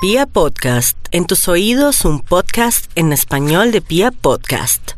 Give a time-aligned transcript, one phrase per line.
[0.00, 4.92] Pia Podcast, en tus oídos un podcast en español de Pia Podcast.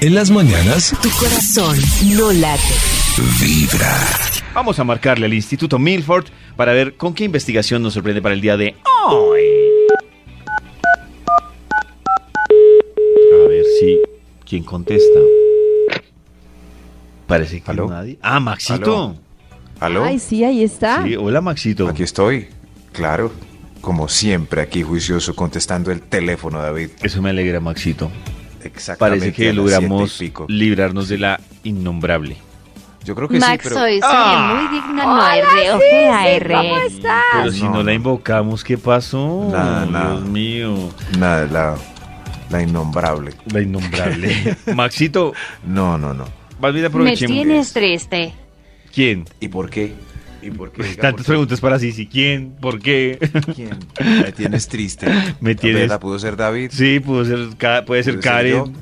[0.00, 1.76] En las mañanas, Tu corazón
[2.16, 2.60] no late.
[3.40, 3.96] vibra.
[4.52, 8.40] Vamos a marcarle al Instituto Milford para ver con qué investigación nos sorprende para el
[8.40, 8.74] día de
[9.08, 9.42] hoy.
[13.44, 14.00] A ver si.
[14.44, 15.20] ¿Quién contesta?
[17.28, 17.88] Parece que ¿Aló?
[17.88, 18.18] nadie.
[18.22, 19.14] Ah, Maxito.
[19.78, 20.04] ¿Aló?
[20.04, 21.04] Ay, sí, ahí está.
[21.04, 21.88] Sí, hola, Maxito.
[21.88, 22.48] Aquí estoy.
[22.92, 23.32] Claro.
[23.82, 26.90] Como siempre, aquí juicioso contestando el teléfono, David.
[27.02, 28.10] Eso me alegra, Maxito.
[28.64, 29.20] Exactamente.
[29.20, 32.36] Parece que logramos librarnos de la innombrable.
[33.04, 33.74] Yo creo que Max, sí, pero...
[33.80, 34.68] soy, soy Ah.
[34.70, 36.54] muy digna, no R o R.
[36.54, 37.22] ¿Cómo estás?
[37.32, 39.48] Pero si no, no, la invocamos, ¿qué pasó?
[39.50, 40.10] Nada, nada.
[40.12, 40.74] Dios mío.
[41.18, 41.76] Nada, la,
[42.50, 43.32] la innombrable.
[43.52, 44.56] La innombrable.
[44.76, 45.32] Maxito,
[45.66, 46.26] No, no, no.
[46.60, 47.34] más bien Me aprovechemos.
[47.34, 48.32] tienes triste.
[48.94, 49.24] ¿Quién?
[49.40, 49.92] ¿Y por qué?
[50.42, 50.82] ¿Y por qué?
[50.82, 51.28] Diga, Tantas ¿por qué?
[51.28, 52.06] preguntas para Sisi.
[52.06, 52.52] ¿Quién?
[52.60, 53.18] ¿Por qué?
[53.54, 53.78] ¿Quién?
[54.22, 55.06] Me tienes triste.
[55.40, 56.00] Me tienes- ¿Verdad?
[56.00, 56.70] ¿Pudo ser David?
[56.72, 58.72] sí, pudo ser, puede ser ¿Puede ser Karen.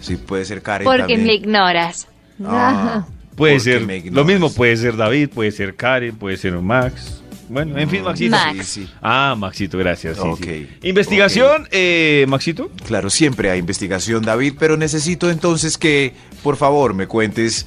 [0.00, 1.24] Sí, puede ser Karen Porque también.
[1.24, 2.06] me ignoras.
[2.44, 3.60] Ah, Puede porque
[3.96, 7.22] ser lo mismo, puede ser David, puede ser Karen, puede ser Max.
[7.48, 8.32] Bueno, en fin, Maxito.
[8.36, 8.66] Max.
[8.66, 8.90] Sí, sí.
[9.00, 10.16] Ah, Maxito, gracias.
[10.16, 10.68] sí, Ok, sí.
[10.82, 12.70] Investigación, eh, Maxito.
[12.86, 17.66] Claro, siempre hay investigación, David, pero necesito entonces que, por favor, me cuentes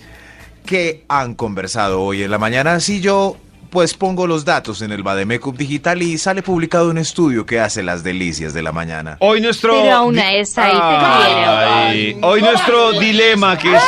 [0.66, 2.74] qué han conversado hoy en la mañana.
[2.74, 3.38] Así yo,
[3.70, 7.84] pues pongo los datos en el Bademecum Digital y sale publicado un estudio que hace
[7.84, 9.18] las delicias de la mañana.
[9.20, 9.82] Hoy nuestro.
[9.82, 10.80] Pero aún a esa ahí te
[12.16, 13.82] Ay, Hoy nuestro dilema, que es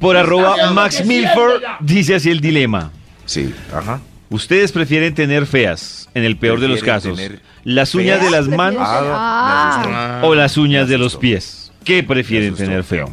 [0.00, 2.90] por arroba Max Milford, dice así el dilema.
[3.26, 4.00] Sí, ajá.
[4.30, 7.18] Ustedes prefieren tener feas, en el peor de los casos,
[7.64, 10.26] las uñas de las manos Ah, me asustó.
[10.28, 11.72] o las uñas de los pies.
[11.82, 13.10] ¿Qué prefieren tener feo?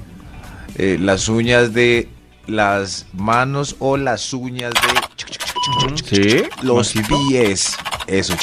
[0.78, 2.10] Eh, las uñas de
[2.48, 5.16] las manos o las uñas de
[6.06, 6.44] ¿Sí?
[6.62, 7.76] los pies.
[8.08, 8.36] Eso.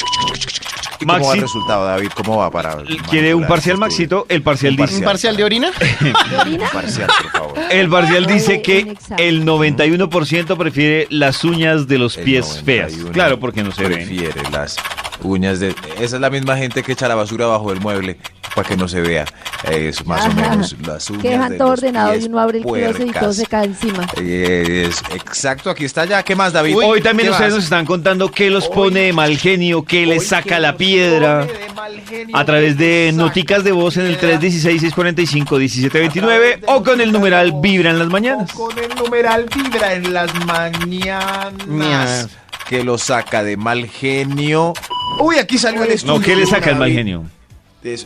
[1.01, 2.11] ¿Y cómo va el resultado, David?
[2.15, 2.77] ¿Cómo va para
[3.11, 4.27] ¿Quiere un manipular parcial, este Maxito?
[4.29, 4.97] El parcial dice...
[4.97, 5.71] ¿Un parcial de orina?
[5.71, 6.63] estudio?
[6.63, 7.59] Un parcial, por favor.
[7.71, 12.93] El parcial dice que el 91% prefiere las uñas de los pies feas.
[12.93, 13.93] 91 Claro, porque no se ven.
[13.95, 14.77] Prefiere las
[15.23, 15.75] uñas de...
[15.99, 18.19] Esa es la misma gente que echa la basura bajo el mueble
[18.55, 19.25] para que no se vea.
[19.65, 22.59] Es más o menos las uñas Que dejan de todo los ordenado y uno abre
[22.59, 24.07] el closet y todo se cae encima.
[24.21, 26.23] Eh, es- exacto, aquí está ya.
[26.23, 26.77] ¿Qué más, David?
[26.77, 30.27] Hoy también ¿Qué ustedes nos están contando qué los pone de mal genio, qué les
[30.27, 31.47] saca que la piedra.
[31.47, 34.39] pone de mal genio, A través de noticas de voz en el piedra.
[34.41, 38.51] 316-645-1729 o con el numeral Vibra en las mañanas.
[38.55, 42.29] O con el numeral vibra en las mañanas.
[42.69, 44.73] Que lo saca de mal genio.
[45.21, 46.19] Uy, aquí salió el estudio.
[46.19, 47.19] No, ¿qué le saca el mal David.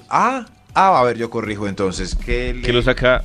[0.08, 2.14] Ah, ah, a ver, yo corrijo entonces.
[2.14, 3.24] ¿Qué, le- ¿Qué lo saca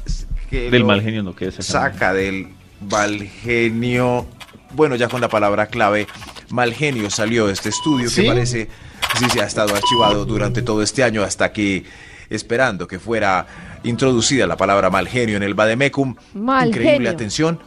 [0.50, 1.24] del lo mal genio?
[1.24, 1.64] No, ¿qué le saca?
[1.64, 2.48] Saca del
[2.90, 4.26] mal genio.
[4.74, 6.08] Bueno, ya con la palabra clave,
[6.50, 8.22] mal genio salió este estudio ¿Sí?
[8.22, 8.70] que parece,
[9.20, 11.84] sí, se ha estado archivado durante todo este año hasta que,
[12.30, 13.46] esperando que fuera
[13.84, 16.16] introducida la palabra mal genio en el Bademecum.
[16.36, 17.10] Mal Increíble, genio.
[17.12, 17.60] atención.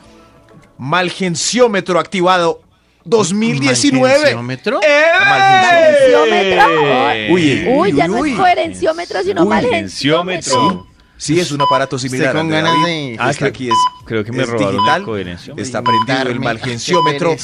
[0.78, 2.62] Malgenciómetro activado
[3.04, 4.08] 2019.
[4.08, 4.80] ¿Malgenciómetro?
[5.28, 7.34] ¿Malgenciómetro?
[7.34, 8.32] Uy, Uy, ya no uy.
[8.32, 10.86] es coherenciómetro, sino Uy, malgenciómetro.
[11.16, 12.34] Sí, es un aparato similar.
[12.34, 15.02] con ganas de- Ah, creo- aquí es, creo que me es robaron el digital.
[15.04, 15.62] coherenciómetro.
[15.64, 17.36] Está prendido el malgenciómetro.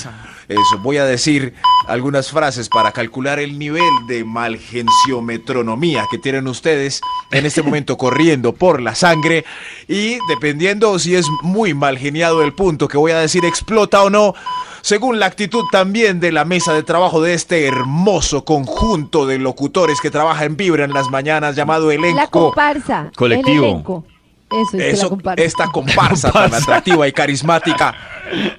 [0.50, 1.54] Eso, voy a decir
[1.86, 7.00] algunas frases para calcular el nivel de malgenciómetronomía que tienen ustedes
[7.30, 9.44] en este momento corriendo por la sangre
[9.86, 14.10] y dependiendo si es muy mal geniado el punto que voy a decir explota o
[14.10, 14.34] no,
[14.80, 20.00] según la actitud también de la mesa de trabajo de este hermoso conjunto de locutores
[20.00, 22.16] que trabaja en Vibra en las mañanas llamado elenco.
[22.16, 23.12] La comparsa.
[23.14, 23.64] Colectivo.
[23.66, 24.04] El elenco.
[24.50, 25.42] Eso es que la Eso, comparsa.
[25.44, 27.94] esta comparsa tan atractiva y carismática.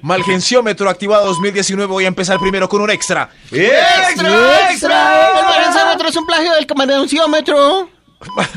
[0.02, 1.90] Malgenciómetro activado 2019.
[1.90, 3.30] Voy a empezar primero con un extra.
[3.50, 5.38] ¡Extra, extra!
[5.38, 7.88] El malgenciómetro es un plagio del comandanciómetro.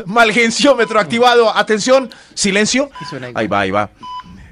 [0.05, 1.55] Malgenciómetro activado.
[1.55, 2.89] Atención, silencio.
[3.33, 3.89] Ahí va, ahí va.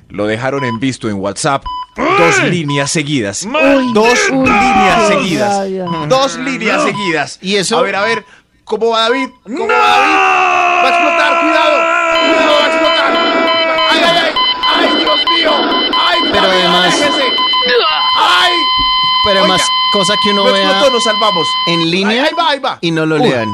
[0.10, 1.64] Lo dejaron en visto en WhatsApp.
[1.96, 3.46] Dos líneas seguidas.
[3.46, 5.68] Uy, Dos uy, líneas seguidas.
[6.10, 7.40] Dos líneas seguidas.
[7.42, 7.78] ¿Y eso?
[7.78, 8.26] A ver, a ver.
[8.64, 9.30] ¿Cómo va David?
[9.44, 10.16] ¿Cómo va David?
[10.16, 11.42] Va a explotar.
[11.42, 11.83] Cuidado,
[19.26, 19.62] Pero Oiga, más
[19.94, 21.48] cosa que uno No vea explotó, nos salvamos.
[21.68, 22.78] en línea Ahí, va, ahí va.
[22.82, 23.30] y no lo Uy.
[23.30, 23.50] lean.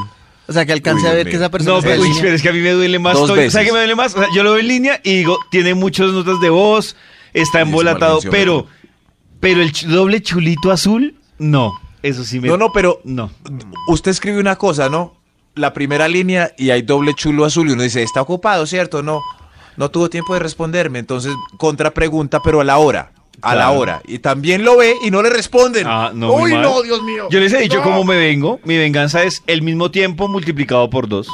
[0.47, 2.21] O sea, que alcance Uy, a ver que esa persona No, está pero, uy, línea.
[2.23, 3.13] pero es que a mí me duele más.
[3.13, 3.35] Dos todo.
[3.37, 3.53] veces.
[3.53, 4.15] ¿Sabe qué me duele más?
[4.15, 6.95] O sea, yo lo veo en línea y digo, tiene muchas notas de voz,
[7.33, 8.65] está embolatado, pero,
[9.39, 11.79] pero el ch- doble chulito azul, no.
[12.01, 12.47] Eso sí me.
[12.47, 13.29] No, no, pero No.
[13.89, 15.15] usted escribe una cosa, ¿no?
[15.53, 19.03] La primera línea y hay doble chulo azul y uno dice, está ocupado, ¿cierto?
[19.03, 19.21] No,
[19.77, 20.97] no tuvo tiempo de responderme.
[20.99, 23.11] Entonces, contrapregunta, pero a la hora.
[23.41, 24.01] A la hora.
[24.07, 25.85] Y también lo ve y no le responden.
[25.87, 27.27] Ah, no, Uy, no, Dios mío.
[27.29, 27.83] Yo les he dicho No.
[27.83, 28.59] cómo me vengo.
[28.63, 31.27] Mi venganza es el mismo tiempo multiplicado por dos.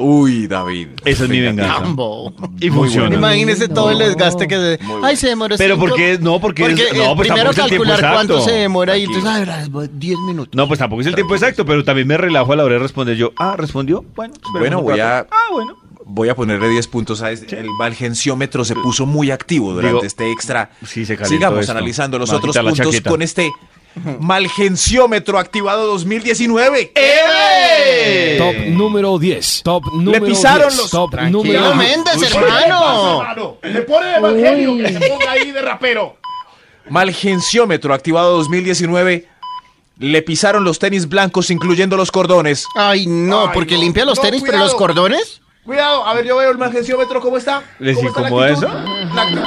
[0.00, 0.90] Uy, David.
[1.04, 1.80] Esa es mi venganza.
[1.82, 2.32] Tambo.
[2.60, 3.16] Y funciona.
[3.16, 4.78] Imagínese todo el desgaste que se...
[5.02, 6.18] Ay, se demoró Pero cinco- ¿por qué?
[6.20, 8.96] No, porque, Porque es- eh, no, pues primero es el tiempo calcular cuánto se demora
[8.96, 10.54] y entonces, ay, 10 minutos.
[10.54, 12.78] No, pues tampoco es el tiempo exacto, pero también me relajo a la hora de
[12.78, 13.32] responder yo.
[13.38, 14.04] Ah, ¿respondió?
[14.14, 15.76] Bueno, Bueno, voy a- Ah, bueno.
[16.10, 17.58] Voy a ponerle 10 puntos a este.
[17.60, 20.70] El valgenciómetro se puso muy activo durante Digo, este extra.
[20.86, 21.72] sí, se Sigamos esto.
[21.72, 23.10] analizando los otros puntos chaqueta.
[23.10, 23.52] con este
[24.20, 26.92] malgenciómetro activado 2019.
[28.38, 29.62] Top número 10.
[29.64, 30.76] Top número pisaron 10.
[30.80, 31.76] los- Top Tranquilo, número 10.
[31.76, 33.56] Méndez, hermano.
[33.62, 34.82] Se pone de evangelio Uy.
[34.84, 36.16] que se ponga ahí de rapero.
[36.88, 39.28] Malgenciómetro activado 2019.
[39.98, 42.64] Le pisaron los tenis blancos, incluyendo los cordones.
[42.76, 43.80] Ay, no, Ay, porque no.
[43.82, 44.70] limpia los No, tenis, pero cuidado.
[44.70, 45.40] los cordones.
[45.68, 47.62] Cuidado, a ver, yo veo el malgenciómetro, ¿cómo está?
[47.78, 48.66] ¿Les ¿Cómo está la incomoda eso?
[49.14, 49.42] La actitud.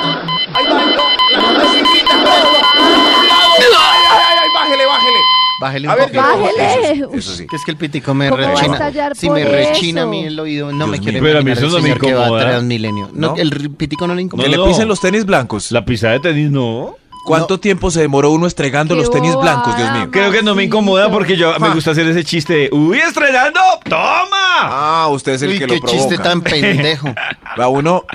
[0.53, 2.09] Ahí va, no, la necesita.
[2.11, 3.81] Cuidado.
[3.81, 5.17] Ay, ay, ay, bájele, bájele.
[5.59, 6.21] Bájele A un ver, poquito.
[6.21, 6.91] Bájele.
[6.93, 7.47] Eso, eso sí.
[7.47, 9.15] Que es que el pitico me ¿Cómo va a rechina.
[9.15, 11.27] Si me rechina a mí el oído, no me Dios quiere mío.
[11.27, 12.41] Pero a mí eso el no me señor que va incomoda.
[12.41, 13.09] atrás milenio.
[13.13, 13.35] No, ¿No?
[13.37, 14.47] El pitico no le Que incomoda.
[14.47, 14.65] le no.
[14.67, 15.71] pisen los tenis blancos.
[15.71, 16.97] La pisada de tenis no.
[17.25, 20.09] ¿Cuánto tiempo se demoró uno estregando Qué los tenis blancos, Dios mío?
[20.11, 23.59] Creo que no me incomoda porque yo me gusta hacer ese chiste de ¡Uy, estrenando!
[23.83, 24.27] ¡Toma!
[24.63, 25.97] Ah, usted es el Uy, que qué lo provoca.
[25.99, 27.13] chiste tan pendejo.
[27.59, 28.05] Va uno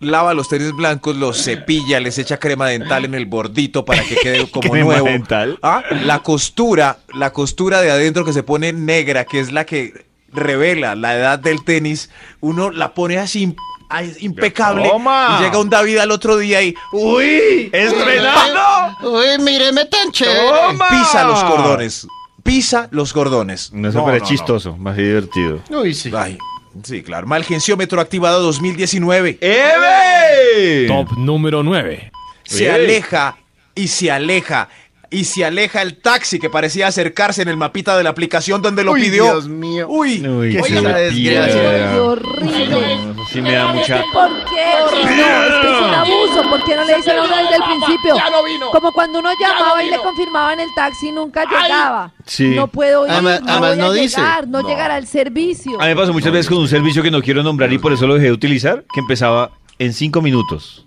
[0.00, 4.16] lava los tenis blancos, los cepilla, les echa crema dental en el bordito para que
[4.16, 5.06] quede como ¿Crema nuevo.
[5.06, 5.58] dental?
[5.62, 10.06] Ah, la costura, la costura de adentro que se pone negra, que es la que
[10.32, 13.54] revela la edad del tenis, uno la pone así
[13.96, 15.36] ay, impecable Toma.
[15.38, 18.60] y llega un David al otro día y uy, ¡Estrenando!
[19.02, 20.40] Uy, míreme tan chévere.
[20.68, 20.88] ¡Toma!
[20.88, 22.06] pisa los cordones,
[22.42, 23.72] pisa los cordones.
[23.72, 24.28] No, eso No, es no.
[24.28, 25.60] chistoso, más divertido.
[25.70, 26.10] Uy, sí.
[26.16, 26.38] Ay,
[26.82, 27.26] sí, claro.
[27.26, 29.38] Malgenciómetro activado 2019.
[29.40, 30.86] ¡Eve!
[30.88, 32.10] Top número 9.
[32.44, 33.36] se aleja
[33.74, 34.68] y se aleja
[35.14, 38.82] y se aleja el taxi que parecía acercarse en el mapita de la aplicación donde
[38.84, 39.24] lo Uy, pidió.
[39.24, 39.86] Dios mío.
[39.88, 41.92] Uy, Uy, ¿Qué desgracia?
[41.92, 42.98] Qué horrible.
[43.30, 44.02] Sí me da mucha...
[44.12, 44.64] ¿Por qué?
[44.80, 46.50] No, es que es un abuso.
[46.50, 48.16] ¿Por qué no le dicen a uno desde el principio?
[48.16, 48.70] Ya no vino.
[48.70, 51.62] Como cuando uno llamaba no y le confirmaban el taxi y nunca Ay.
[51.62, 52.12] llegaba.
[52.26, 52.48] Sí.
[52.54, 54.16] No puedo ir, Además- no además voy a no dice.
[54.20, 55.80] llegar, no, llegar al servicio.
[55.80, 57.92] A mí me pasó muchas veces con un servicio que no quiero nombrar y por
[57.92, 60.86] eso lo dejé de utilizar, que empezaba en 5 minutos,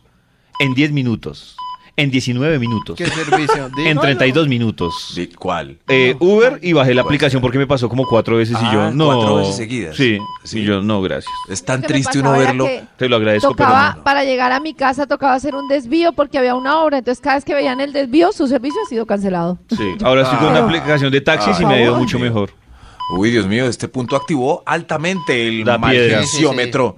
[0.59, 1.56] en 10 minutos,
[1.99, 3.69] en 19 minutos, ¿Qué servicio?
[3.79, 5.13] En 32 minutos.
[5.15, 5.79] ¿De ¿cuál?
[5.89, 8.91] Eh, Uber y bajé la aplicación porque me pasó como cuatro veces y Ah, yo
[8.91, 9.05] no.
[9.07, 9.95] cuatro veces seguidas.
[9.97, 10.59] Sí, Sí.
[10.59, 11.33] y yo no, gracias.
[11.49, 12.65] Es tan que me triste uno pasaba era verlo.
[12.67, 14.03] que Te lo agradezco, Tocaba, pero no.
[14.03, 17.35] para llegar a mi casa tocaba hacer un desvío porque había una obra, entonces cada
[17.38, 19.57] vez que veían el desvío su servicio ha sido cancelado.
[19.75, 19.95] Sí.
[20.03, 22.51] Ahora estoy con una aplicación de taxis y me ha ido Por mucho mejor.
[23.17, 26.21] Uy, Dios mío, este punto activó altamente el Da piedra.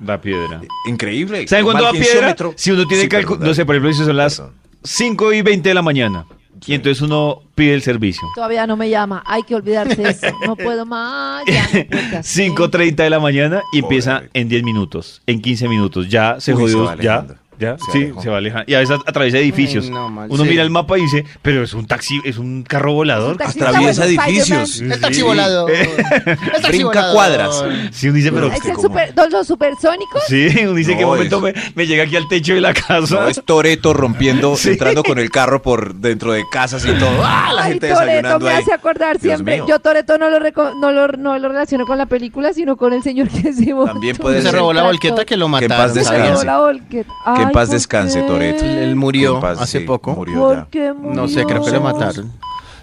[0.01, 0.59] Da piedra.
[0.87, 1.47] Increíble.
[1.47, 2.35] ¿Saben cuándo da piedra?
[2.55, 4.55] Si uno tiene Sí, cálculo, perdón, no sé, por ejemplo, si son las Perdón.
[4.83, 6.25] 5 y 20 de la mañana
[6.65, 8.27] y entonces uno pide el servicio.
[8.35, 10.27] Todavía no me llama, hay que olvidarse de eso.
[10.45, 12.51] No puedo más, no puedo hacer.
[12.51, 16.09] 5.30 de la mañana y Pobre empieza en 10 minutos, en 15 minutos.
[16.09, 17.25] Ya se Uy, jodió, ya.
[17.59, 18.21] Ya, Se sí, alejó.
[18.21, 18.65] se va alejando.
[18.67, 19.85] Y a veces atraviesa edificios.
[19.85, 20.49] Ay, no, mal, Uno sí.
[20.49, 23.35] mira el mapa y dice, pero es un taxi, es un carro volador.
[23.35, 24.69] Un Atraviesa edificios.
[24.69, 24.91] Spider-Man.
[24.93, 25.21] El taxi Sí.
[25.23, 25.71] volador.
[25.71, 27.63] El taxi Brinca cuadras.
[27.91, 28.47] Sí, uno dice, pero...
[28.47, 30.21] ¿Es el super, los, supersónicos?
[30.27, 32.73] Sí, uno dice, No, ¿qué momento es- me, me llega aquí al techo de la
[32.73, 33.15] casa?
[33.15, 34.69] No, es Toreto rompiendo, Sí.
[34.69, 37.09] entrando con el carro por dentro de casas y todo.
[37.23, 37.51] ¡Ah!
[37.53, 38.61] La Ay, gente Toreto me ahí.
[38.61, 39.55] hace acordar Dios siempre.
[39.57, 39.65] mío.
[39.67, 43.03] Yo Toreto no lo, no, lo, no lo relaciono con la película, sino con el
[43.03, 44.55] señor que se También puede Se ser.
[44.55, 45.93] robó la volqueta que lo Que en mataron.
[45.95, 47.13] paz Se robó la volqueta.
[47.49, 48.27] En paz ¿por descanse, qué?
[48.27, 48.65] Toretto.
[48.65, 50.13] Él murió paz, hace sí, poco.
[50.15, 50.67] Murió ¿Por ya.
[50.71, 51.21] qué murió?
[51.21, 52.31] No sé, creo que lo mataron.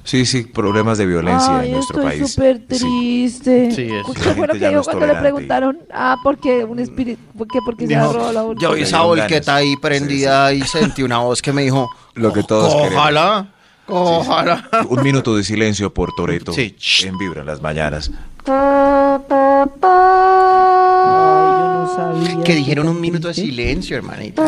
[0.04, 2.32] Sí, sí, problemas de violencia Ay, en nuestro estoy país.
[2.32, 2.78] súper Sí.
[2.78, 3.72] triste.
[3.72, 5.78] Sí, es- ¿Qué fue lo que dijo cuando le preguntaron?
[5.92, 8.68] Ah, porque un espíritu, porque, porque se Dijo, ha robado la volqueta.
[8.70, 12.44] Yo vi esa volqueta ahí prendida y sentí una voz que me dijo Lo que
[12.44, 12.94] todos queremos.
[12.94, 13.48] Ojalá,
[13.88, 14.68] ojalá.
[14.88, 16.52] Un minuto de silencio por Toreto.
[16.52, 16.76] Sí.
[17.04, 18.12] En Vibra en las mañanas.
[21.86, 22.42] No sabía.
[22.44, 24.42] Que dijeron un minuto de silencio, hermanita.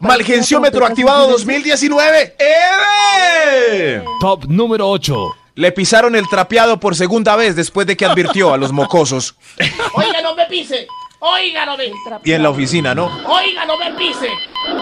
[0.00, 1.90] Malgenciómetro activado sin silencio.
[1.90, 2.36] 2019.
[2.38, 4.04] ¡Eve!
[4.20, 5.36] Top número 8.
[5.54, 9.36] Le pisaron el trapeado por segunda vez después de que advirtió a los mocosos.
[9.94, 10.86] Oiga, no me pise.
[11.20, 11.92] Oiga, no me.
[12.24, 13.06] Y en la oficina, ¿no?
[13.26, 14.30] Oiga, no me pise.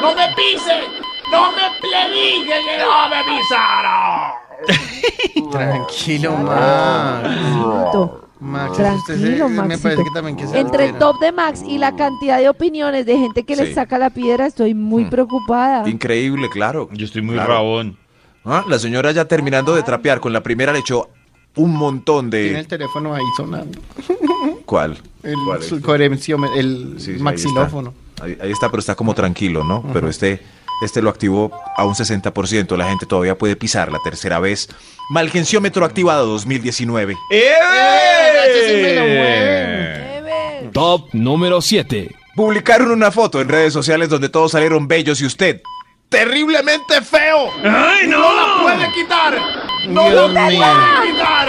[0.00, 0.80] No me pise.
[1.30, 4.34] No me le dije que no me pisara.
[5.50, 8.27] Tranquilo, Max.
[8.40, 11.62] Max, Tranquilo, usted se- me parece que también que se Entre el top de Max
[11.66, 15.88] y la cantidad de opiniones de gente que le saca la piedra, estoy muy preocupada.
[15.88, 16.88] Increíble, claro.
[16.92, 17.52] Yo estoy muy Claro.
[17.54, 17.96] rabón.
[18.44, 21.08] Ah, La señora ya terminando de trapear con la primera le echó
[21.56, 22.58] un montón Tiene de...
[22.60, 23.80] el teléfono ahí sonando.
[24.64, 24.96] ¿Cuál?
[25.22, 25.34] El,
[25.82, 27.92] ¿Cuál el Sí, sí, ahí maxilófono.
[28.14, 28.24] está.
[28.24, 29.84] Ahí, ahí está, pero está como tranquilo, ¿no?
[29.92, 30.40] Pero este
[30.82, 32.76] Este lo activó a un 60%.
[32.76, 34.68] La gente todavía puede pisar la tercera vez.
[35.10, 37.16] Malgenciómetro activado 2019.
[37.30, 40.02] ese sí me lo mueven.
[40.14, 40.70] Ever.
[40.72, 42.14] Top número 7.
[42.36, 45.60] Publicaron una foto en redes sociales donde todos salieron bellos y usted.
[46.08, 47.50] ¡Terriblemente feo!
[47.62, 48.18] ¡Ay, no!
[48.18, 49.36] ¡No la puede quitar!
[49.88, 50.58] ¡No Dios la mío.
[50.60, 51.48] puede quitar!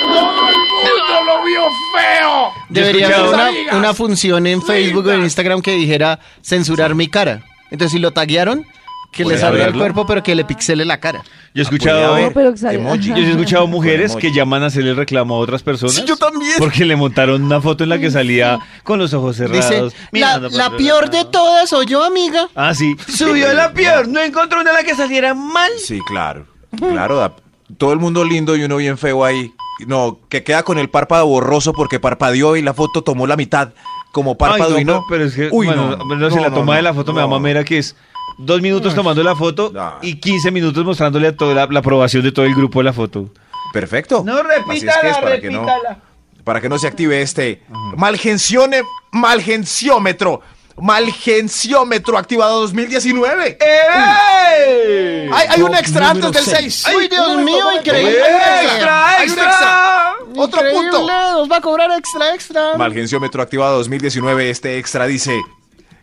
[0.00, 2.52] ¡Todo el mundo lo vio feo!
[2.70, 5.24] Debería haber una, función en Facebook o en.
[5.24, 7.44] Instagram que dijera censurar mi cara.
[7.72, 8.64] Entonces, si lo taguearon,
[9.10, 11.22] que le ¿Puede salga el cuerpo, pero que le pixele la cara.
[11.54, 13.08] Yo he Ah, escuchado, haber No, pero exager- emoji.
[13.08, 15.94] yo he escuchado mujeres que llaman a hacer el reclamo a otras personas.
[15.96, 16.52] Sí, yo también.
[16.58, 19.94] Porque le montaron una foto en la que salía con los ojos Dice, cerrados.
[20.12, 21.24] la, por la peor lado".
[21.24, 22.48] de todas soy yo, amiga.
[22.54, 22.96] Ah, sí.
[23.06, 24.08] Subió la peor.
[24.08, 25.70] No encontró una en la que saliera mal.
[25.84, 26.46] Sí, claro.
[26.78, 27.34] Claro, da-
[27.76, 29.52] todo el mundo lindo y uno bien feo ahí.
[29.86, 33.70] No, que queda con el párpado borroso porque parpadeó y la foto tomó la mitad
[34.12, 35.04] como párpado Ay, y no, no.
[35.08, 36.94] Pero es que, Uy, bueno, no, no, sé, no, la no, toma no, de la
[36.94, 37.30] foto me da no.
[37.30, 37.96] mamera que es
[38.38, 39.94] dos minutos tomando la foto No.
[40.02, 42.92] y 15 minutos mostrándole a toda la, la aprobación de todo el grupo de la
[42.92, 43.28] foto.
[43.72, 44.22] Perfecto.
[44.24, 45.98] No, Así es que repítala, es para que no- repítala.
[46.44, 47.62] para que no se active este
[47.96, 50.40] malgencione, malgenciómetro.
[50.78, 53.58] Malgenciómetro activado 2019.
[53.60, 55.30] ¡Eh!
[55.32, 56.82] Hay, hay un extra antes del seis.
[56.84, 56.96] 6.
[56.96, 58.18] Uy, Dios mío, increíble.
[58.62, 60.11] ¡Extra, Hay un extra!
[60.36, 61.06] Otro Increíble, punto.
[61.06, 62.76] Nos va a cobrar extra, extra.
[62.76, 64.50] Malgenciómetro activado 2019.
[64.50, 65.40] Este extra dice.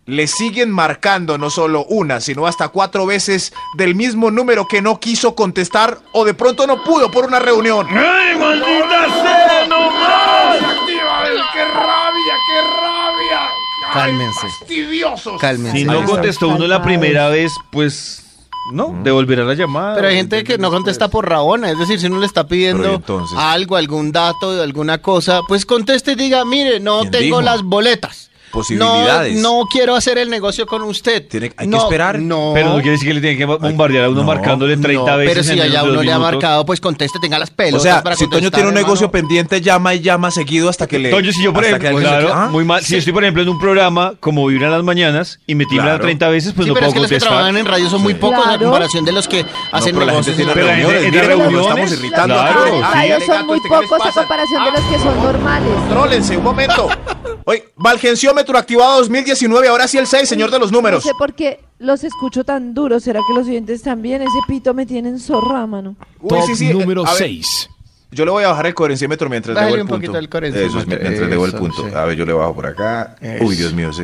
[0.05, 5.00] Le siguen marcando no solo una, sino hasta cuatro veces del mismo número que no
[5.00, 7.86] quiso contestar o de pronto no pudo por una reunión.
[7.91, 9.67] ¡Ay, maldita sea!
[9.67, 10.57] ¡No más!
[10.57, 11.43] ¡Qué rabia!
[11.53, 13.50] ¡Qué rabia!
[13.88, 14.48] ¡Ay, Cálmense.
[14.59, 15.39] ¡Fastidiosos!
[15.39, 15.77] Cálmense.
[15.77, 18.28] Si no contestó uno la primera vez, pues
[18.72, 19.96] no, devolverá la llamada.
[19.96, 22.56] Pero hay gente que no contesta por rabona, es decir, si uno le está Pero,
[22.56, 23.38] ¿y pidiendo entonces?
[23.38, 27.42] algo, algún dato, alguna cosa, pues conteste y diga, mire, no ¿Quién tengo dijo?
[27.42, 28.28] las boletas.
[28.51, 29.36] Posibilidades.
[29.38, 31.27] No, no quiero hacer el negocio con usted.
[31.27, 32.20] Tiene- hay que No, esperar.
[32.20, 32.51] No.
[32.53, 35.18] Pero no quiere decir que le tienen que bombardear a uno no, marcándole 30 No,
[35.18, 35.34] veces.
[35.34, 38.03] Pero si en allá uno le ha marcado, pues conteste, tenga las O pelotas sea,
[38.03, 39.12] para si Toño contestar, tiene un negocio hermano.
[39.12, 41.10] pendiente, llama y llama seguido hasta que le.
[41.10, 42.84] Toño, si yo, por ejemplo, que claro, Ah, muy mal.
[42.84, 45.65] Si yo estoy, por ejemplo, en un programa como Vibra en las mañanas y me
[45.65, 46.03] timbran Claro.
[46.03, 47.29] 30 veces, pues sí, no pero puedo es que los que contestar.
[47.34, 48.63] trabajan en radio son muy pocos a Claro.
[48.65, 50.39] comparación de los que hacen negocios.
[50.39, 51.03] en Pero la gente- reuniones.
[51.03, 52.36] en estamos irritando.
[52.36, 52.44] Los
[52.84, 55.74] Ah, radios son muy ¿este les pocos a comparación de Ah, los que son normales.
[55.88, 56.89] Contrólense, un momento.
[57.50, 61.03] Oye, Valgenciómetro activado 2019, ahora sí el 6, señor de los números.
[61.03, 63.03] No sé por qué los escucho tan duros.
[63.03, 64.22] ¿Será que los oyentes también?
[64.22, 65.96] Ese pito me tienen zorra, mano.
[66.22, 67.70] Uy, Top sí, sí, número a ver, 6.
[68.12, 70.12] Yo le voy a bajar el coherencímetro mientras Bájale debo el un punto.
[70.13, 70.56] poquito el.
[70.56, 71.88] Eso es, mientras debo el Eso, punto.
[71.89, 71.96] sí.
[71.96, 73.15] A ver, yo le bajo por acá.
[73.20, 73.44] Eso.
[73.44, 74.03] Uy, Dios mío, sí.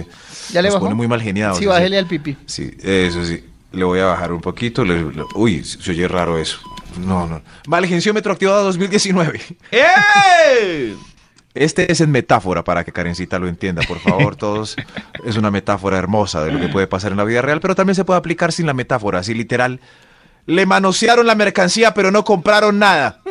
[0.52, 0.86] ¿Ya le Nos bajó?
[0.86, 1.56] pone muy mal geniado.
[1.56, 2.36] Sí, bájele al pipí.
[2.48, 3.44] Sí, eso sí.
[3.74, 4.84] Le voy a bajar un poquito.
[4.84, 6.58] le- le- uy, se oye raro eso.
[7.00, 7.42] No, no.
[7.68, 9.40] Valgenciómetro activado 2019.
[9.72, 10.96] ¡Eh!
[11.56, 14.76] Este es en metáfora para que Karencita lo entienda, por favor, todos.
[15.24, 17.96] Es una metáfora hermosa de lo que puede pasar en la vida real, pero también
[17.96, 19.80] se puede aplicar sin la metáfora, así literal.
[20.48, 23.22] Le manosearon la mercancía, pero no compraron nada.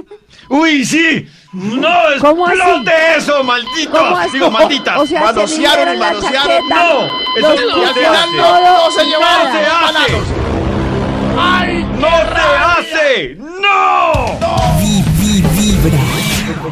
[0.48, 1.28] ¡Uy, sí!
[1.52, 3.92] ¡No explote eso, maldito!
[3.92, 4.32] ¿Cómo así?
[4.32, 4.98] Digo, malditas.
[4.98, 6.68] O sea, se Manosearon y manosearon.
[6.68, 8.36] No, eso no se hace.
[8.36, 9.92] No se llevaron, nada.
[9.92, 10.44] se hace.
[11.36, 13.36] ¡Ay, ¡No se hace!
[13.36, 14.38] ¡No!
[14.80, 15.03] Vibra.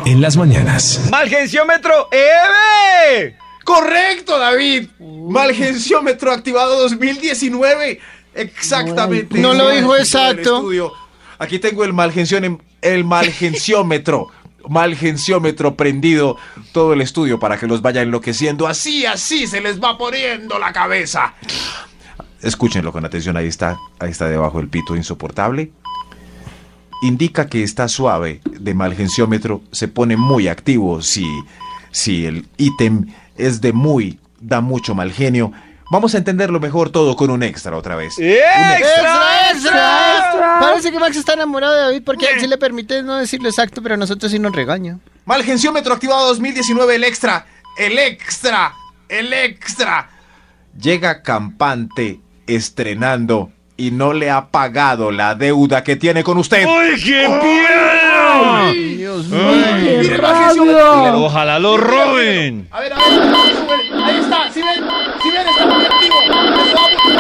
[0.04, 1.00] En las mañanas.
[1.10, 3.36] ¡Malgenciómetro EVE!
[3.64, 4.88] ¡Correcto, David!
[4.98, 8.00] Malgenciómetro activado 2019.
[8.34, 9.38] Exactamente.
[9.38, 10.64] No lo dijo exacto.
[11.38, 14.28] Aquí tengo el malgención, el malgenciómetro.
[14.68, 16.36] Malgenciómetro prendido
[16.72, 18.66] todo el estudio para que los vaya enloqueciendo.
[18.66, 21.34] Así, así se les va poniendo la cabeza.
[22.40, 25.70] Escúchenlo con atención, ahí está, ahí está debajo el pito insoportable.
[27.02, 31.26] Indica que está suave de malgenciómetro, se pone muy activo si,
[31.90, 33.06] si el ítem
[33.36, 35.52] es de muy, da mucho mal genio.
[35.90, 38.16] Vamos a entenderlo mejor todo con un extra otra vez.
[38.18, 38.78] Un extra.
[38.78, 40.18] ¡Extra, extra!
[40.20, 40.58] extra!
[40.60, 43.82] Parece que Max está enamorado de David porque él sí le permite no decirlo exacto,
[43.82, 45.00] pero a nosotros sí nos regaña.
[45.24, 48.74] Malgenciómetro activado 2019, el extra, el extra,
[49.08, 50.08] el extra.
[50.80, 53.50] Llega campante estrenando
[53.82, 56.64] y no le ha pagado la deuda que tiene con usted.
[56.64, 58.70] ¡Uy, qué piedra!
[58.72, 61.24] Dios ¡Qué Mire, rabio!
[61.24, 62.68] ¡Ojalá lo roben!
[62.70, 63.04] A ver, a ver,
[64.04, 64.84] ahí está, si ven,
[65.20, 66.14] si ven, está muy activo.
[66.22, 67.10] Está muy activo.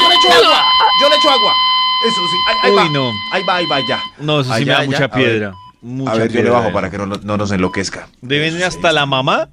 [0.00, 0.64] Yo le echo agua,
[1.02, 1.52] yo le echo agua.
[2.08, 2.84] Eso sí, ahí, ahí Uy, va.
[2.94, 3.10] no.
[3.30, 4.00] Ahí va, ahí va, ya.
[4.18, 4.86] No, eso sí Ahí, me da ya.
[4.86, 5.10] mucha A ver.
[5.10, 5.54] piedra.
[5.82, 6.72] Mucha A ver, yo le piedra, bajo eh.
[6.72, 8.08] para que no, no nos enloquezca.
[8.22, 9.50] Deben ir hasta la mamá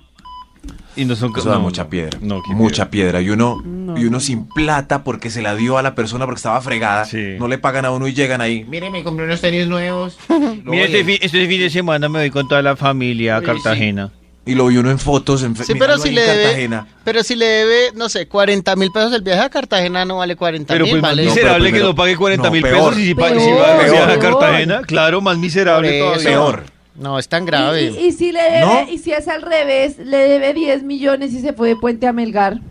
[0.96, 2.18] y no son Eso da no, mucha piedra.
[2.22, 3.20] No, qué mucha piedra.
[3.20, 3.77] Y uno, No.
[3.98, 7.06] Y uno sin plata porque se la dio a la persona porque estaba fregada.
[7.06, 7.36] Sí.
[7.40, 8.64] No le pagan a uno y llegan ahí.
[8.68, 10.18] Mire, me compré unos tenis nuevos.
[10.64, 13.46] Mira, este fin, este fin de semana me voy con toda la familia a Oye,
[13.48, 14.12] Cartagena.
[14.46, 16.88] Y lo vi uno en fotos en, Sí, pero si en le debe, Cartagena.
[17.04, 20.38] pero si le debe, no sé, 40 mil pesos el viaje a Cartagena no vale
[20.38, 21.26] 40 Pero mil, pues más vale.
[21.26, 23.84] No, miserable que no pague 40 no, mil pesos y si, Peor, si va a
[23.84, 24.20] viajar a peor.
[24.40, 26.24] Cartagena, claro, más miserable todavía.
[26.30, 26.64] Peor.
[26.96, 27.84] No, es tan Y, grave.
[28.00, 28.88] y- y si le debe, ¿No?
[28.90, 32.14] y si es al revés, le debe 10 millones y se fue de Puente a
[32.14, 32.62] Melgar.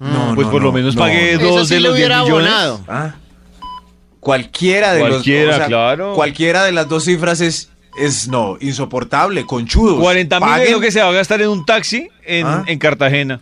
[0.00, 1.00] No, Pues no, por lo no, menos no.
[1.02, 2.50] pague Eso dos sí de los 10 hubiera millones.
[2.52, 2.84] abonado.
[2.88, 3.14] Ah.
[4.20, 6.14] Cualquiera de Cualquiera, los claro.
[6.14, 10.00] Cualquiera de las dos cifras es, es no, insoportable, conchudos.
[10.00, 12.64] 40 mil es lo que se va a gastar en un taxi en, Ah.
[12.66, 13.40] en Cartagena.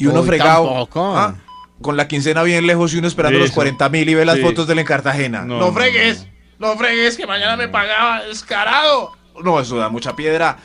[0.00, 0.64] y uno Uy, fregado.
[0.66, 1.16] tampoco.
[1.16, 1.34] Ah,
[1.82, 3.54] con la quincena bien lejos y uno esperando los Eso.
[3.56, 4.42] 40 mil y ve las Sí.
[4.42, 5.40] fotos de él en Cartagena.
[5.44, 6.26] No, No, No fregues,
[6.60, 9.12] no fregues que mañana me pagaba descarado.
[9.42, 10.56] no, eso da mucha piedra.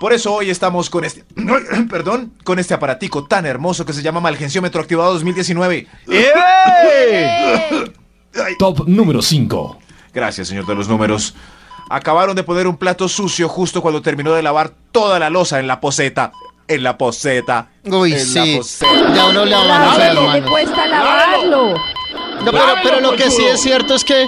[0.00, 1.24] Por eso hoy estamos con este,
[1.90, 5.86] perdón, con este aparatico tan hermoso que se llama Malgenciómetro Activado 2019.
[6.08, 7.92] ¡Eh!
[8.58, 9.78] Top número 5.
[10.14, 11.34] Gracias, señor de los números.
[11.90, 15.66] Acabaron de poner un plato sucio justo cuando terminó de lavar toda la losa en
[15.66, 16.32] la poseta.
[16.68, 17.70] En la poseta.
[17.84, 18.56] Uy, en la sí.
[18.56, 19.14] poseta.
[19.14, 21.74] Ya uno le Claro, abonó las ¿qué le cuesta lavarlo?
[22.44, 24.26] No, pero, pero lo que sí es cierto es que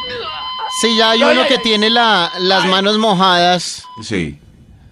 [0.80, 4.38] si ya hay uno que tiene la- las manos mojadas, Sí.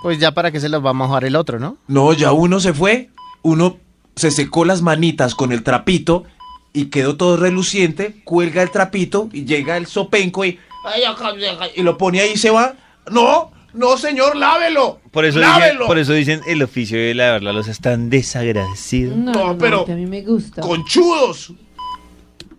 [0.02, 1.76] Pues ya para qué se las va a mojar el otro, ¿no?
[1.86, 3.10] No, ya uno se fue.
[3.42, 3.78] Uno
[4.16, 6.24] se secó las manitas con el trapito
[6.72, 8.16] y quedó todo reluciente.
[8.24, 11.66] Cuelga el trapito y llega el sopenco y, Ay, acá, acá.
[11.74, 12.74] y lo pone ahí y se va.
[13.10, 15.00] No, no, señor, lávelo.
[15.10, 15.86] Por eso, dicen, lávelo.
[15.86, 19.16] por eso dicen el oficio de lavar la losa es tan desagradecido.
[19.16, 20.62] No, No, no, pero- que a mí me gusta.
[20.62, 21.52] Conchudos.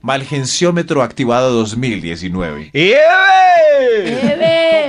[0.01, 2.69] Malgenciómetro activado 2019.
[2.73, 2.95] ¡Eh!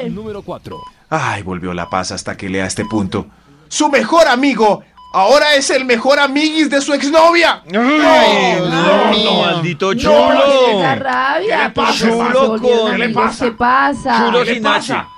[0.05, 0.11] Eve.
[0.11, 0.81] Número 4.
[1.11, 3.27] Ay, volvió la paz hasta que lea este punto.
[3.69, 7.63] Su mejor amigo ahora es el mejor amiguis de su exnovia.
[7.67, 9.25] ¡Ay, no, mío.
[9.25, 10.81] no, maldito No, chulo!
[10.83, 11.57] la rabia.
[11.59, 13.45] ¿Qué le pasa, se volvieron ¿Qué le pasa?
[13.45, 14.25] ¿Qué pasa?
[14.27, 14.99] Chulo ¿Qué sin pasa?
[15.01, 15.09] H.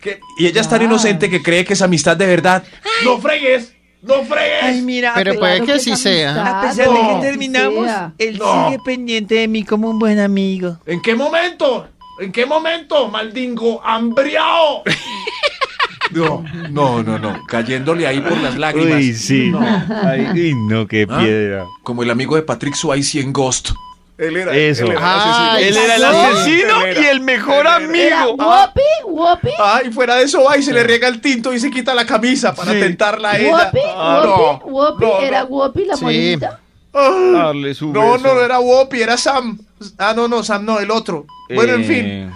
[0.00, 2.64] Que- Y ella es tan inocente que cree que es amistad de verdad.
[3.04, 4.82] No fregues, no fregues.
[4.82, 6.58] mira, Pero puede que sí es sea.
[6.58, 8.12] a pesar de no, que terminamos, sea.
[8.18, 8.64] él No.
[8.66, 10.78] sigue pendiente de mí como un buen amigo.
[10.86, 11.86] ¿En qué momento?
[12.20, 14.82] ¿En qué momento, maldingo hambriado?
[16.10, 17.42] No, no, no, no.
[17.46, 18.98] Cayéndole ahí por las lágrimas.
[18.98, 19.50] Uy, sí.
[20.04, 21.18] Ay, uy, no, qué ¿Ah?
[21.20, 21.64] piedra.
[21.82, 23.70] Como el amigo de Patrick Swayze en Ghost.
[24.18, 24.84] Él era, Eso.
[24.84, 25.68] él era el Ah, asesino.
[25.68, 26.08] Él era el no.
[26.22, 27.00] asesino Él era.
[27.00, 28.34] y el mejor Era amigo.
[28.34, 31.70] Whoopi, Whoopi, Ay, fuera de eso va y se le riega el tinto y se
[31.70, 32.80] quita la camisa para Sí.
[32.80, 33.50] tentarla a ella.
[33.50, 35.20] Whoopi, Ah, no, no.
[35.22, 36.36] era Whoopi la Sí.
[36.92, 37.30] Ah.
[37.32, 38.18] Darle su No, beso.
[38.28, 39.58] no, no era Whoopi, era Sam.
[39.98, 41.26] Ah, no, no, Sam no, el otro.
[41.54, 41.84] Bueno, en Eh.
[41.84, 42.32] fin.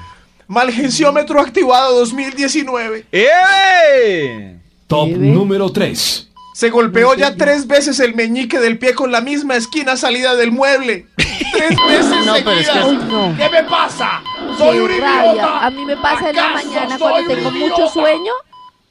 [0.48, 3.06] Malgenciómetro activado 2019.
[3.12, 4.56] ¡Eh!
[4.86, 6.28] Top número 3.
[6.54, 10.52] Se golpeó ya tres veces el meñique del pie con la misma esquina salida del
[10.52, 11.06] mueble.
[11.16, 13.34] tres veces No, pero es que-.
[13.36, 14.22] ¿Qué me pasa?
[14.56, 15.32] Soy un rabia.
[15.32, 15.66] idiota.
[15.66, 17.58] A mí me pasa en la ¿Acaso mañana cuando tengo idiota?
[17.76, 18.32] mucho sueño.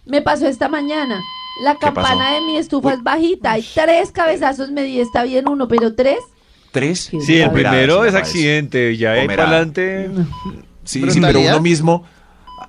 [0.06, 1.20] Me pasó esta mañana.
[1.64, 3.54] La campana de mi estufa es bajita.
[3.54, 6.20] Hay tres cabezazos me di, está bien uno, pero tres.
[7.26, 10.10] Sí, el primero es accidente, ya ahí para adelante.
[10.84, 12.06] Sí, sí, pero uno mismo.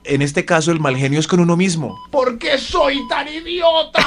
[0.05, 1.99] En este caso, el mal genio es con uno mismo.
[2.11, 4.05] ¿Por qué soy tan idiota?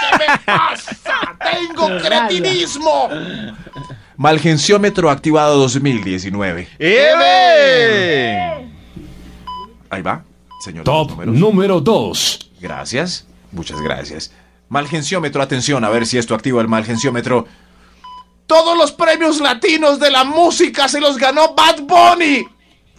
[0.00, 0.96] ¿Qué me pasa?
[1.38, 3.08] Tengo cretinismo.
[4.16, 6.68] Malgenciómetro activado 2019.
[6.78, 8.68] ¡Eh!
[9.90, 10.24] Ahí va,
[10.60, 10.84] señor.
[10.84, 12.50] Top número 2.
[12.60, 14.32] Gracias, muchas gracias.
[14.68, 17.46] Malgenciómetro, atención, a ver si esto activa el malgenciómetro.
[18.46, 22.46] Todos los premios latinos de la música se los ganó Bad Bunny.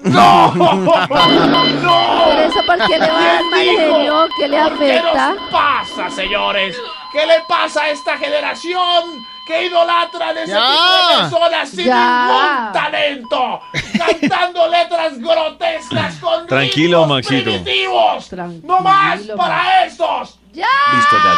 [0.04, 0.52] ¡No!
[0.56, 1.06] ¡No!
[1.08, 4.28] Por eso, ¿por qué le va genio?
[4.38, 5.30] ¿Qué le ¿Por qué afecta?
[5.34, 6.76] nos pasa, señores?
[7.12, 9.04] ¿Qué le pasa a esta generación
[9.48, 10.68] que idolatra de ese Ya.
[10.72, 12.28] tipo de personas sin Ya.
[12.28, 13.62] ningún talento?
[13.98, 17.44] Cantando letras grotescas con Tranquilo, ritmos Maxito.
[17.44, 18.30] primitivos.
[18.30, 19.32] Tranquilo, ¡No más Max.
[19.38, 20.40] para estos!
[20.54, 20.68] ¡Ya!
[20.94, 21.34] Listo, ya,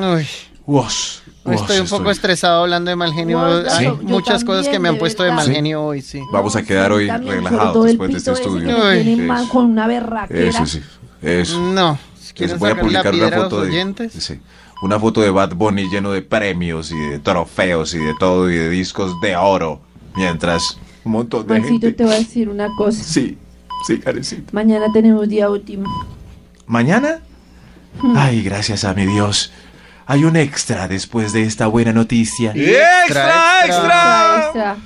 [0.00, 0.08] ya.
[0.14, 0.28] Uy,
[0.66, 3.40] Uos, estoy un poco estestresado hablando de mal genio.
[3.70, 5.54] Hay muchas cosas que me han puesto de mal ¿Sí?
[5.54, 6.20] genio hoy, sí.
[6.32, 9.48] Vamos a quedar hoy relajados después de este pito ese que estudio.
[9.48, 10.48] con una berraquera.
[10.48, 10.82] Eso sí,
[11.22, 11.60] eso.
[11.60, 11.98] No,
[12.36, 14.12] Les voy a publicar una foto de oyentes.
[14.12, 14.40] sí,
[14.82, 18.54] una foto de Bad Bunny lleno de premios y de trofeos y de todo y
[18.56, 19.80] de discos de oro,
[20.14, 21.92] mientras un montón de Maxito, gente.
[21.92, 23.02] te voy a decir una cosa.
[23.02, 23.38] Sí,
[23.86, 24.50] sí, Karencita.
[24.52, 25.88] Mañana tenemos día último.
[26.66, 27.20] ¿Mañana?
[28.00, 28.14] Hmm.
[28.16, 29.50] Ay, gracias a mi Dios.
[30.10, 32.52] Hay un extra después de esta buena noticia.
[32.54, 33.66] ¡Extra, extra.
[33.66, 34.44] extra!
[34.46, 34.76] Extra.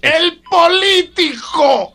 [0.00, 1.94] El político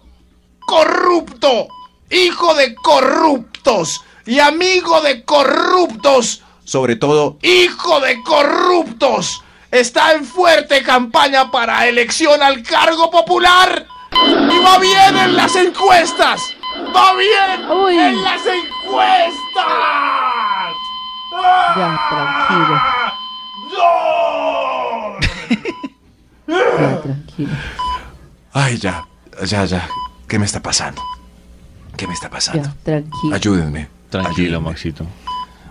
[0.59, 1.69] corrupto,
[2.11, 10.83] hijo de corruptos y amigo de corruptos, Sobre todo, hijo de corruptos, está en fuerte
[10.83, 16.41] campaña para elección al cargo popular y va bien en las encuestas.
[16.93, 17.97] Va bien Uy.
[17.97, 20.32] en las encuestas.
[21.75, 22.82] Ya, tranquilo.
[26.47, 27.49] Ya, tranquilo.
[28.53, 29.06] Ay, ya,
[29.45, 29.88] ya, ya.
[30.27, 31.01] ¿Qué me está pasando?
[31.97, 32.63] ¿Qué me está pasando?
[32.63, 33.36] Ya, tranquilo.
[33.36, 33.88] Ayúdenme.
[34.10, 35.06] Tranquilo, ayúdenme, Maxito.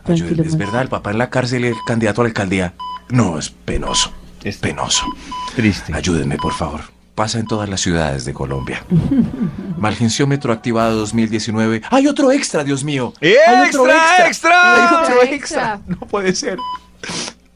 [0.05, 0.49] Tranquilo, ayúdenme.
[0.49, 2.75] ¿Es verdad el papá en la cárcel y el candidato a la alcaldía?
[3.09, 4.13] No, es penoso.
[4.41, 5.07] Es Es penoso.
[5.55, 5.95] Triste.
[5.95, 6.81] Ayúdenme, por favor.
[7.15, 8.83] Pasa en todas las ciudades de Colombia.
[9.83, 11.83] Malgenciómetro activado 2019.
[11.90, 13.12] ¡Hay otro extra, Dios mío!
[13.21, 14.75] ¡Eh, ¡Hay otro extra, extra!
[14.75, 15.75] ¡Hay otro Extra, extra!
[15.75, 15.81] extra.
[15.87, 16.57] No puede ser.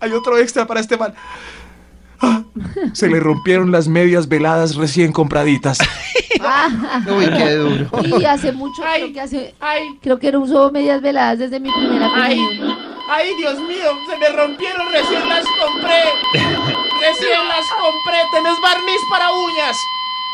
[0.00, 1.14] Hay otro extra para este mal.
[2.20, 2.42] Ah,
[2.94, 5.78] Se le rompieron las medias veladas recién compraditas.
[7.06, 7.90] Uy, qué duro.
[8.18, 11.70] Y hace mucho, creo que hace, Ay, creo que no uso medias veladas desde mi
[11.70, 12.78] primera ay, comunión.
[13.10, 16.02] ay, Dios mío, se me rompieron, recién las compré.
[17.06, 18.18] Recién las compré.
[18.32, 19.76] ¿Tenés barniz para uñas?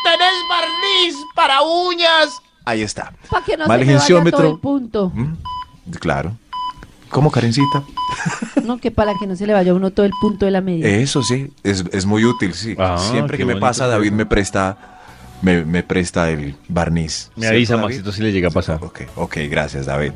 [0.03, 2.29] ¿Tenés barniz para uñas?
[2.65, 3.13] Ahí está.
[3.29, 3.69] Para que no se
[4.13, 5.11] me vaya todo el punto.
[5.13, 5.33] Mm,
[5.99, 6.35] Claro.
[7.09, 7.83] ¿Cómo, Karencita?
[8.63, 10.61] No, que para que no se le vaya a uno todo el punto de la
[10.61, 10.87] medida.
[10.87, 12.75] Eso sí, es, es muy útil, sí.
[12.79, 15.01] Ah, Siempre que me pasa, David me presta,
[15.41, 17.29] me, me presta el barniz.
[17.35, 17.85] Me ¿Cierto, avisa, David?
[17.87, 18.79] Maxito, si le llega a pasar.
[18.81, 20.13] Ok, ok, gracias, David.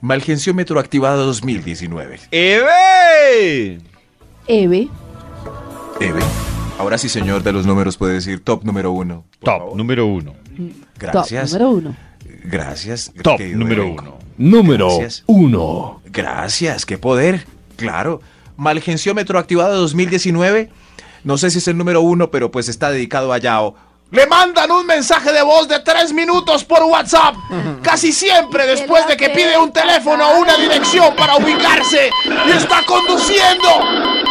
[0.00, 2.20] Malgenciómetro activado 2019.
[2.30, 3.80] ¡Eve!
[4.46, 4.88] Eve,
[6.00, 6.20] Eve.
[6.78, 9.24] Ahora sí, señor de los números, puede decir top número uno.
[9.40, 9.76] Top favor.
[9.76, 10.34] número uno.
[10.98, 11.50] Gracias.
[11.50, 11.96] top número uno.
[12.44, 13.12] Gracias.
[13.22, 14.18] Top número uno.
[14.36, 15.22] Número Gracias.
[15.26, 16.02] 1.
[16.06, 17.46] Gracias, qué poder.
[17.76, 18.20] Claro.
[18.56, 20.70] Malgenciómetro activado 2019.
[21.24, 23.74] No sé si es el número uno, pero pues está dedicado a Yao.
[24.10, 27.34] Le mandan un mensaje de voz de tres minutos por WhatsApp.
[27.82, 32.10] Casi siempre después de que pide un teléfono o una dirección para ubicarse
[32.46, 33.68] y está conduciendo.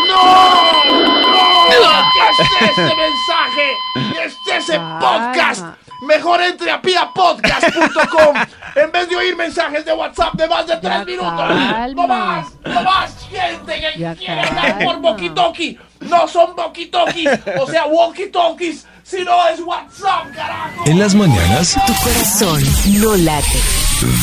[0.08, 1.24] ¡No!
[1.69, 2.12] ¡No!
[2.60, 3.73] ¿Qué es ese mensaje?
[4.13, 5.63] ¿Qué es ese podcast?
[6.01, 8.36] Mejor entre a piapodcast.com
[8.75, 11.32] en vez de oír mensajes de WhatsApp de más de tres Ya minutos.
[11.38, 11.86] calma.
[11.95, 15.80] No más, no más gente que Ya quiere hablar por walkie-talkie.
[16.01, 20.84] No son walkie-talkies, o sea, walkie-talkies, sino es WhatsApp, carajo.
[20.86, 22.62] En las mañanas, Tu corazón
[23.01, 23.60] no late.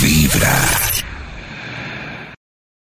[0.01, 0.55] vibra.